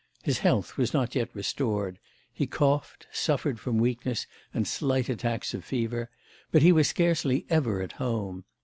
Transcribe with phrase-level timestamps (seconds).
[0.23, 1.99] His health was not yet restored;
[2.33, 6.09] he coughed, suffered from weakness and slight attacks of fever,
[6.51, 8.43] but he was scarcely ever at home.